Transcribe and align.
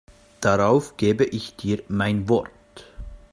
Darauf 0.39 0.97
gebe 0.97 1.23
ich 1.25 1.57
dir 1.57 1.83
mein 1.87 2.27
Wort. 2.27 2.87